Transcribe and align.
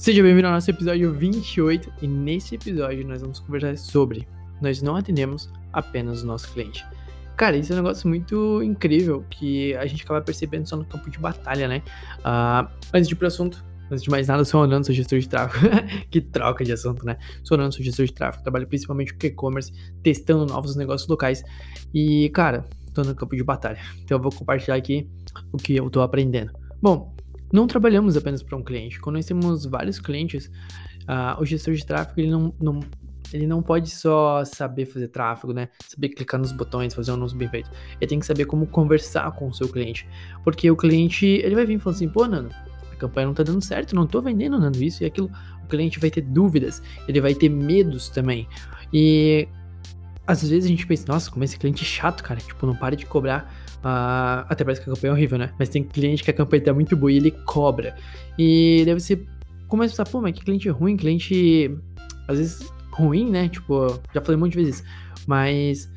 Seja 0.00 0.22
bem-vindo 0.22 0.46
ao 0.46 0.54
nosso 0.54 0.70
episódio 0.70 1.12
28 1.12 1.92
e 2.00 2.08
nesse 2.08 2.54
episódio 2.54 3.06
nós 3.06 3.20
vamos 3.20 3.38
conversar 3.38 3.76
sobre 3.76 4.26
nós 4.58 4.80
não 4.80 4.96
atendemos 4.96 5.50
apenas 5.74 6.22
o 6.22 6.26
nosso 6.26 6.50
cliente. 6.54 6.82
Cara, 7.36 7.54
isso 7.58 7.70
é 7.70 7.74
um 7.74 7.82
negócio 7.82 8.08
muito 8.08 8.62
incrível 8.62 9.22
que 9.28 9.74
a 9.74 9.84
gente 9.84 10.02
acaba 10.02 10.22
percebendo 10.22 10.66
só 10.66 10.74
no 10.74 10.86
campo 10.86 11.10
de 11.10 11.18
batalha, 11.18 11.68
né? 11.68 11.82
Uh, 12.20 12.66
antes 12.94 13.08
de 13.08 13.14
ir 13.14 13.18
pro 13.18 13.26
assunto, 13.26 13.62
antes 13.90 14.02
de 14.02 14.08
mais 14.08 14.26
nada, 14.26 14.42
sou 14.42 14.62
Orlando, 14.62 14.86
sou 14.86 14.94
gestor 14.94 15.18
de 15.18 15.28
tráfego. 15.28 15.68
que 16.10 16.22
troca 16.22 16.64
de 16.64 16.72
assunto, 16.72 17.04
né? 17.04 17.18
Sou 17.44 17.58
Orlando, 17.58 17.74
sou 17.74 17.84
gestor 17.84 18.06
de 18.06 18.14
tráfego, 18.14 18.42
trabalho 18.42 18.66
principalmente 18.66 19.12
com 19.12 19.26
e-commerce, 19.26 19.70
testando 20.02 20.46
novos 20.46 20.76
negócios 20.76 21.10
locais. 21.10 21.44
E, 21.92 22.30
cara, 22.30 22.64
tô 22.94 23.02
no 23.02 23.14
campo 23.14 23.36
de 23.36 23.44
batalha. 23.44 23.78
Então 24.02 24.16
eu 24.16 24.22
vou 24.22 24.32
compartilhar 24.32 24.76
aqui 24.76 25.06
o 25.52 25.58
que 25.58 25.76
eu 25.76 25.90
tô 25.90 26.00
aprendendo. 26.00 26.52
Bom, 26.80 27.14
não 27.52 27.66
trabalhamos 27.66 28.16
apenas 28.16 28.42
para 28.42 28.56
um 28.56 28.62
cliente. 28.62 29.00
Quando 29.00 29.16
nós 29.16 29.26
temos 29.26 29.64
vários 29.66 29.98
clientes, 29.98 30.50
uh, 31.02 31.40
o 31.40 31.44
gestor 31.44 31.74
de 31.74 31.84
tráfego 31.84 32.20
ele 32.20 32.30
não, 32.30 32.54
não, 32.60 32.80
ele 33.32 33.46
não 33.46 33.62
pode 33.62 33.90
só 33.90 34.44
saber 34.44 34.86
fazer 34.86 35.08
tráfego, 35.08 35.52
né? 35.52 35.68
Saber 35.86 36.10
clicar 36.10 36.40
nos 36.40 36.52
botões, 36.52 36.94
fazer 36.94 37.10
um 37.12 37.14
anúncio 37.14 37.36
bem 37.36 37.48
feito. 37.48 37.70
Ele 38.00 38.08
tem 38.08 38.18
que 38.18 38.26
saber 38.26 38.44
como 38.44 38.66
conversar 38.66 39.30
com 39.32 39.48
o 39.48 39.54
seu 39.54 39.68
cliente. 39.68 40.06
Porque 40.44 40.70
o 40.70 40.76
cliente, 40.76 41.26
ele 41.26 41.54
vai 41.54 41.66
vir 41.66 41.78
falar 41.78 41.96
assim, 41.96 42.08
pô, 42.08 42.26
Nando, 42.26 42.50
a 42.92 42.96
campanha 42.96 43.26
não 43.26 43.34
tá 43.34 43.42
dando 43.42 43.62
certo, 43.62 43.94
não 43.94 44.06
tô 44.06 44.20
vendendo, 44.20 44.58
Nando, 44.58 44.82
isso 44.82 45.02
e 45.02 45.06
aquilo. 45.06 45.30
O 45.64 45.68
cliente 45.68 45.98
vai 45.98 46.10
ter 46.10 46.22
dúvidas, 46.22 46.82
ele 47.06 47.20
vai 47.20 47.34
ter 47.34 47.48
medos 47.48 48.08
também. 48.08 48.48
E 48.92 49.48
às 50.30 50.48
vezes 50.48 50.64
a 50.64 50.68
gente 50.68 50.86
pensa, 50.86 51.04
nossa, 51.08 51.30
como 51.30 51.44
esse 51.44 51.58
cliente 51.58 51.84
chato, 51.84 52.22
cara. 52.22 52.40
Tipo, 52.40 52.66
não 52.66 52.74
para 52.74 52.96
de 52.96 53.06
cobrar. 53.06 53.52
Uh, 53.78 54.46
até 54.48 54.62
parece 54.62 54.80
que 54.80 54.90
a 54.90 54.94
campanha 54.94 55.10
é 55.10 55.14
horrível, 55.14 55.38
né? 55.38 55.52
Mas 55.58 55.68
tem 55.68 55.82
cliente 55.82 56.22
que 56.22 56.30
a 56.30 56.34
campanha 56.34 56.62
tá 56.62 56.72
muito 56.72 56.96
boa 56.96 57.10
e 57.10 57.16
ele 57.16 57.30
cobra. 57.30 57.94
E 58.38 58.82
deve 58.84 59.00
ser. 59.00 59.26
Começa 59.66 59.94
a 59.94 60.04
pensar, 60.04 60.12
pô, 60.12 60.20
mas 60.20 60.34
que 60.34 60.44
cliente 60.44 60.68
ruim, 60.68 60.96
cliente. 60.96 61.74
Às 62.28 62.38
vezes 62.38 62.72
ruim, 62.92 63.30
né? 63.30 63.48
Tipo, 63.48 64.00
já 64.14 64.20
falei 64.20 64.36
um 64.36 64.40
monte 64.40 64.52
de 64.52 64.64
vezes. 64.64 64.84
Mas 65.26 65.88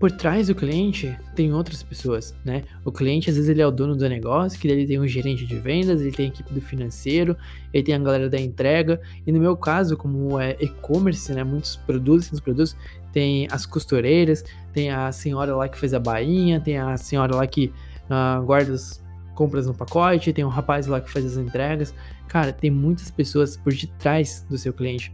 por 0.00 0.10
trás 0.10 0.46
do 0.46 0.54
cliente 0.54 1.14
tem 1.36 1.52
outras 1.52 1.82
pessoas, 1.82 2.34
né? 2.42 2.64
O 2.86 2.90
cliente 2.90 3.28
às 3.28 3.36
vezes 3.36 3.50
ele 3.50 3.60
é 3.60 3.66
o 3.66 3.70
dono 3.70 3.94
do 3.94 4.08
negócio, 4.08 4.58
que 4.58 4.66
ele 4.66 4.86
tem 4.86 4.98
um 4.98 5.06
gerente 5.06 5.44
de 5.44 5.56
vendas, 5.56 6.00
ele 6.00 6.10
tem 6.10 6.24
a 6.24 6.28
equipe 6.30 6.50
do 6.54 6.60
financeiro, 6.60 7.36
ele 7.70 7.82
tem 7.82 7.94
a 7.94 7.98
galera 7.98 8.30
da 8.30 8.40
entrega. 8.40 8.98
E 9.26 9.30
no 9.30 9.38
meu 9.38 9.54
caso, 9.58 9.98
como 9.98 10.40
é 10.40 10.56
e-commerce, 10.58 11.30
né? 11.34 11.44
Muitos 11.44 11.76
produtos, 11.76 12.30
muitos 12.30 12.40
produtos, 12.40 12.76
tem 13.12 13.46
as 13.50 13.66
costureiras, 13.66 14.42
tem 14.72 14.90
a 14.90 15.12
senhora 15.12 15.54
lá 15.54 15.68
que 15.68 15.78
fez 15.78 15.92
a 15.92 16.00
bainha, 16.00 16.58
tem 16.58 16.78
a 16.78 16.96
senhora 16.96 17.36
lá 17.36 17.46
que 17.46 17.70
uh, 18.06 18.42
guarda 18.42 18.72
as 18.72 19.04
compras 19.34 19.66
no 19.66 19.74
pacote, 19.74 20.32
tem 20.32 20.46
um 20.46 20.48
rapaz 20.48 20.86
lá 20.86 20.98
que 21.02 21.10
faz 21.10 21.26
as 21.26 21.36
entregas. 21.36 21.94
Cara, 22.26 22.54
tem 22.54 22.70
muitas 22.70 23.10
pessoas 23.10 23.54
por 23.54 23.74
detrás 23.74 24.46
do 24.48 24.56
seu 24.56 24.72
cliente. 24.72 25.12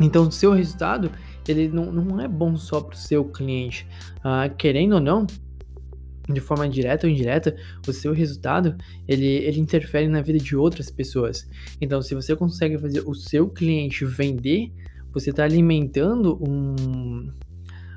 Então, 0.00 0.28
o 0.28 0.32
seu 0.32 0.52
resultado 0.52 1.10
ele 1.48 1.68
não, 1.68 1.90
não 1.90 2.20
é 2.20 2.28
bom 2.28 2.56
só 2.56 2.80
para 2.80 2.94
o 2.94 2.98
seu 2.98 3.24
cliente. 3.24 3.86
Uh, 4.18 4.54
querendo 4.56 4.94
ou 4.94 5.00
não, 5.00 5.26
de 6.28 6.40
forma 6.40 6.68
direta 6.68 7.06
ou 7.06 7.12
indireta, 7.12 7.56
o 7.86 7.92
seu 7.92 8.12
resultado 8.12 8.76
ele, 9.08 9.26
ele 9.26 9.60
interfere 9.60 10.06
na 10.08 10.20
vida 10.20 10.38
de 10.38 10.54
outras 10.54 10.90
pessoas. 10.90 11.48
Então, 11.80 12.00
se 12.00 12.14
você 12.14 12.36
consegue 12.36 12.78
fazer 12.78 13.02
o 13.06 13.14
seu 13.14 13.48
cliente 13.48 14.04
vender, 14.04 14.72
você 15.12 15.30
está 15.30 15.44
alimentando 15.44 16.38
um. 16.42 17.30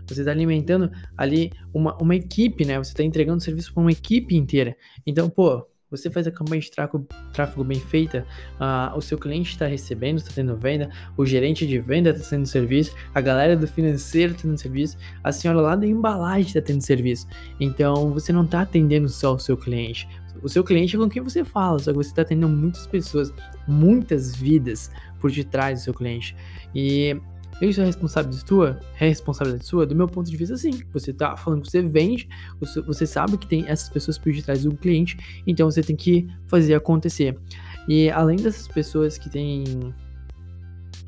Você 0.07 0.21
está 0.21 0.31
alimentando 0.31 0.91
ali 1.17 1.51
uma, 1.73 1.95
uma 1.97 2.15
equipe, 2.15 2.63
né? 2.63 2.77
Você 2.77 2.91
está 2.91 3.03
entregando 3.03 3.41
serviço 3.41 3.73
para 3.73 3.81
uma 3.81 3.91
equipe 3.91 4.35
inteira. 4.35 4.75
Então, 5.05 5.29
pô, 5.29 5.65
você 5.89 6.09
faz 6.09 6.27
a 6.27 6.31
campanha 6.31 6.61
de 6.61 6.71
tráfego, 6.71 7.07
tráfego 7.33 7.63
bem 7.63 7.79
feita, 7.79 8.25
uh, 8.55 8.97
o 8.97 9.01
seu 9.01 9.17
cliente 9.17 9.51
está 9.51 9.67
recebendo, 9.67 10.17
está 10.17 10.31
tendo 10.33 10.55
venda, 10.57 10.89
o 11.15 11.25
gerente 11.25 11.65
de 11.65 11.79
venda 11.79 12.09
está 12.09 12.29
tendo 12.29 12.45
serviço, 12.45 12.95
a 13.13 13.21
galera 13.21 13.55
do 13.55 13.67
financeiro 13.67 14.33
está 14.33 14.43
tendo 14.43 14.57
serviço, 14.57 14.97
a 15.23 15.31
senhora 15.31 15.61
lá 15.61 15.75
da 15.75 15.87
embalagem 15.87 16.47
está 16.47 16.61
tendo 16.61 16.81
serviço. 16.81 17.27
Então 17.59 18.11
você 18.11 18.33
não 18.33 18.43
está 18.43 18.61
atendendo 18.61 19.07
só 19.09 19.35
o 19.35 19.39
seu 19.39 19.55
cliente. 19.55 20.07
O 20.43 20.49
seu 20.49 20.63
cliente 20.63 20.95
é 20.95 20.99
com 20.99 21.09
quem 21.09 21.21
você 21.21 21.43
fala, 21.43 21.79
só 21.79 21.91
que 21.91 21.97
você 21.97 22.09
está 22.09 22.21
atendendo 22.21 22.49
muitas 22.49 22.85
pessoas, 22.85 23.33
muitas 23.67 24.35
vidas 24.35 24.91
por 25.19 25.31
detrás 25.31 25.79
do 25.79 25.83
seu 25.85 25.93
cliente. 25.93 26.35
E 26.73 27.19
isso 27.61 27.81
é 27.81 27.85
responsabilidade 27.85 28.47
sua? 28.47 28.79
É 28.99 29.07
responsabilidade 29.07 29.65
sua? 29.65 29.85
Do 29.85 29.95
meu 29.95 30.07
ponto 30.07 30.29
de 30.29 30.35
vista, 30.35 30.57
sim. 30.57 30.81
Você 30.91 31.13
tá 31.13 31.37
falando 31.37 31.61
que 31.61 31.71
você 31.71 31.81
vende, 31.81 32.27
você 32.85 33.05
sabe 33.05 33.37
que 33.37 33.47
tem 33.47 33.65
essas 33.67 33.89
pessoas 33.89 34.17
por 34.17 34.33
detrás 34.33 34.63
do 34.63 34.75
cliente, 34.75 35.17
então 35.47 35.69
você 35.69 35.81
tem 35.81 35.95
que 35.95 36.27
fazer 36.47 36.73
acontecer. 36.73 37.37
E 37.87 38.09
além 38.09 38.37
dessas 38.37 38.67
pessoas 38.67 39.17
que 39.17 39.29
têm 39.29 39.93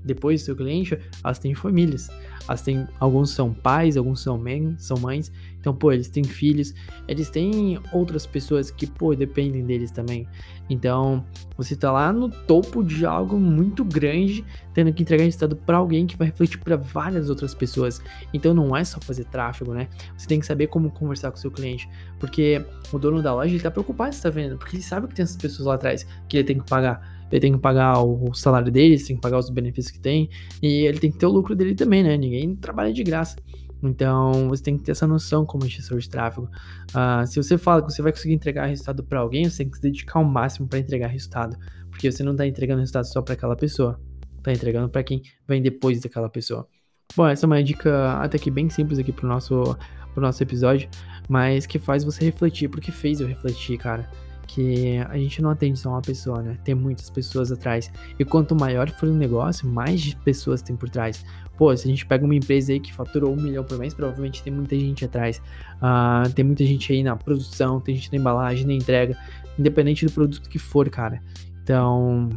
depois 0.04 0.42
do 0.42 0.46
seu 0.46 0.56
cliente, 0.56 0.98
elas 1.24 1.40
têm 1.40 1.54
famílias. 1.54 2.10
Elas 2.48 2.62
têm, 2.62 2.88
alguns 3.00 3.32
são 3.32 3.54
pais, 3.54 3.98
alguns 3.98 4.22
são 4.22 4.38
mães, 4.38 4.76
são 4.78 4.98
mães. 4.98 5.32
Então, 5.60 5.76
pô, 5.76 5.92
eles 5.92 6.08
têm 6.08 6.24
filhos, 6.24 6.74
eles 7.08 7.30
têm 7.30 7.78
outras 7.92 8.26
pessoas 8.26 8.72
que, 8.72 8.88
pô, 8.88 9.14
dependem 9.14 9.66
deles 9.66 9.92
também. 9.92 10.26
Então, 10.70 11.26
você 11.58 11.76
tá 11.76 11.92
lá 11.92 12.14
no 12.14 12.30
topo 12.30 12.84
de 12.84 13.06
algo 13.06 13.38
muito 13.38 13.84
grande, 13.84 14.46
tendo 14.74 14.94
que 14.94 15.04
entregar 15.04 15.26
resultado 15.26 15.58
para 15.58 15.78
alguém 15.78 16.08
que 16.08 16.16
vai 16.16 16.28
refletir 16.28 16.58
para 16.60 16.78
várias 16.78 17.30
outras 17.30 17.54
pessoas. 17.54 18.02
Então, 18.34 18.54
não 18.54 18.76
é 18.76 18.84
só 18.86 19.00
fazer 19.02 19.26
tráfego, 19.26 19.74
né? 19.74 19.90
Você 20.18 20.28
tem 20.28 20.40
que 20.40 20.46
saber 20.46 20.68
como 20.68 20.90
conversar 20.90 21.32
com 21.32 21.38
o 21.38 21.40
seu 21.40 21.52
cliente, 21.52 21.90
porque 22.18 22.64
o 22.94 22.98
dono 22.98 23.22
da 23.22 23.34
loja 23.34 23.54
ele 23.54 23.62
tá 23.62 23.72
preocupado 23.72 24.16
se 24.16 24.22
tá 24.22 24.30
vendo, 24.30 24.58
porque 24.58 24.78
ele 24.78 24.84
sabe 24.84 25.08
que 25.08 25.16
tem 25.16 25.24
essas 25.24 25.38
pessoas 25.38 25.68
lá 25.68 25.76
atrás 25.76 26.08
que 26.30 26.38
ele 26.38 26.44
tem 26.46 26.60
que 26.60 26.66
pagar 26.66 27.17
ele 27.32 27.42
tem 27.42 27.54
que 27.54 27.60
pagar 27.60 28.02
o 28.02 28.34
salário 28.34 28.72
dele, 28.72 28.98
tem 28.98 29.16
que 29.16 29.22
pagar 29.22 29.38
os 29.38 29.50
benefícios 29.50 29.92
que 29.92 30.00
tem, 30.00 30.30
e 30.62 30.86
ele 30.86 31.00
tem 31.00 31.12
que 31.12 31.18
ter 31.18 31.26
o 31.26 31.32
lucro 31.32 31.56
dele 31.56 31.76
também, 31.76 32.04
né? 32.04 32.18
Ninguém 32.18 32.56
trabalha 32.56 32.94
de 32.94 33.04
graça. 33.04 33.36
Então, 33.84 34.50
você 34.50 34.64
tem 34.64 34.78
que 34.78 34.84
ter 34.84 34.92
essa 34.92 35.06
noção 35.06 35.46
como 35.46 35.68
gestor 35.68 36.00
de 36.00 36.10
tráfego. 36.10 36.50
Uh, 36.90 37.28
se 37.28 37.42
você 37.42 37.58
fala 37.58 37.82
que 37.84 37.92
você 37.92 38.02
vai 38.02 38.12
conseguir 38.12 38.34
entregar 38.34 38.66
resultado 38.66 39.04
para 39.04 39.20
alguém, 39.20 39.50
você 39.50 39.60
tem 39.60 39.70
que 39.70 39.78
se 39.78 39.82
dedicar 39.84 40.20
ao 40.20 40.26
máximo 40.26 40.68
para 40.68 40.80
entregar 40.80 41.08
resultado, 41.08 41.56
porque 41.90 42.12
você 42.12 42.24
não 42.24 42.32
está 42.32 42.48
entregando 42.48 42.80
resultado 42.80 43.06
só 43.06 43.22
para 43.22 43.34
aquela 43.34 43.56
pessoa, 43.56 44.00
está 44.38 44.52
entregando 44.52 44.90
para 44.90 45.04
quem 45.04 45.22
vem 45.48 45.62
depois 45.62 46.02
daquela 46.02 46.30
pessoa. 46.30 46.68
Bom, 47.16 47.28
essa 47.28 47.46
é 47.46 47.48
uma 47.48 47.64
dica 47.64 48.14
até 48.20 48.38
que 48.38 48.50
bem 48.50 48.70
simples 48.70 49.00
aqui 49.00 49.12
pro 49.12 49.28
nosso, 49.28 49.78
pro 50.14 50.22
nosso 50.22 50.42
episódio, 50.42 50.90
mas 51.30 51.66
que 51.66 51.78
faz 51.78 52.04
você 52.04 52.26
refletir, 52.26 52.70
porque 52.70 52.92
fez 52.92 53.22
eu 53.22 53.28
refletir, 53.28 53.78
cara 53.78 54.10
que 54.48 54.98
a 55.10 55.18
gente 55.18 55.42
não 55.42 55.50
atende 55.50 55.78
só 55.78 55.90
uma 55.90 56.02
pessoa, 56.02 56.42
né? 56.42 56.58
Tem 56.64 56.74
muitas 56.74 57.10
pessoas 57.10 57.52
atrás. 57.52 57.92
E 58.18 58.24
quanto 58.24 58.56
maior 58.56 58.90
for 58.90 59.10
o 59.10 59.14
negócio, 59.14 59.68
mais 59.68 60.14
pessoas 60.14 60.62
tem 60.62 60.76
por 60.76 60.90
trás. 60.90 61.24
Pô, 61.58 61.76
se 61.76 61.88
a 61.88 61.92
gente 61.92 62.06
pega 62.06 62.24
uma 62.24 62.36
empresa 62.36 62.72
aí 62.72 62.80
que 62.80 62.94
faturou 62.94 63.34
um 63.34 63.36
milhão 63.36 63.64
por 63.64 63.78
mês, 63.78 63.94
provavelmente 63.94 64.42
tem 64.42 64.54
muita 64.54 64.76
gente 64.80 65.04
atrás. 65.04 65.42
Uh, 65.78 66.32
tem 66.34 66.46
muita 66.46 66.64
gente 66.66 66.92
aí 66.94 67.04
na 67.04 67.16
produção, 67.16 67.80
tem 67.82 67.96
gente 67.96 68.12
na 68.12 68.18
embalagem, 68.20 68.66
na 68.66 68.74
entrega, 68.74 69.18
independente 69.60 70.06
do 70.06 70.12
produto 70.12 70.50
que 70.50 70.58
for, 70.58 70.90
cara. 70.90 71.22
Então, 71.62 72.30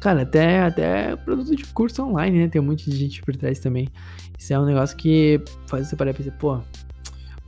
cara, 0.00 0.22
até, 0.22 0.60
até 0.60 1.16
produto 1.16 1.56
de 1.56 1.64
curso 1.66 2.02
online, 2.02 2.40
né? 2.40 2.48
Tem 2.48 2.60
um 2.60 2.64
monte 2.64 2.90
de 2.90 2.96
gente 2.96 3.22
por 3.22 3.34
trás 3.34 3.58
também. 3.60 3.88
Isso 4.38 4.52
é 4.52 4.58
um 4.58 4.64
negócio 4.64 4.96
que 4.96 5.40
faz 5.66 5.88
você 5.88 5.96
parar 5.96 6.10
e 6.10 6.14
pensar, 6.14 6.32
pô, 6.32 6.60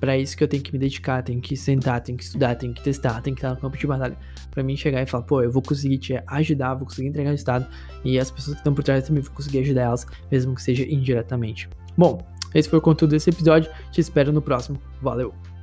para 0.04 0.19
isso 0.19 0.37
que 0.37 0.44
eu 0.44 0.48
tenho 0.48 0.62
que 0.62 0.70
me 0.70 0.78
dedicar, 0.78 1.22
tenho 1.22 1.41
que 1.41 1.56
sentar, 1.56 1.98
tenho 2.03 2.19
que 2.19 2.25
estudar, 2.25 2.54
tenho 2.56 2.75
que 2.75 2.82
testar, 2.82 3.22
tenho 3.22 3.34
que 3.34 3.41
estar 3.41 3.54
no 3.54 3.56
campo 3.56 3.75
de 3.75 3.87
batalha. 3.87 4.15
para 4.50 4.62
mim 4.62 4.76
chegar 4.76 5.00
e 5.00 5.06
falar, 5.06 5.25
pô, 5.25 5.41
eu 5.41 5.50
vou 5.50 5.62
conseguir 5.62 5.97
te 5.97 6.22
ajudar, 6.26 6.75
vou 6.75 6.87
conseguir 6.87 7.09
entregar 7.09 7.31
resultado. 7.31 7.66
E 8.04 8.19
as 8.19 8.31
pessoas 8.31 8.56
que 8.56 8.60
estão 8.60 8.75
por 8.75 8.84
trás 8.84 9.06
também 9.06 9.22
vou 9.22 9.32
conseguir 9.32 9.60
ajudar 9.60 9.84
elas, 9.84 10.06
mesmo 10.31 10.54
que 10.54 10.62
seja 10.62 10.84
indiretamente. 10.84 11.70
Bom, 11.97 12.20
esse 12.54 12.69
foi 12.69 12.81
o 12.81 12.82
conteúdo 12.82 13.12
desse 13.12 13.31
episódio. 13.31 13.70
Te 13.91 14.03
espero 14.03 14.31
no 14.31 14.43
próximo. 14.43 14.78
Valeu! 15.00 15.53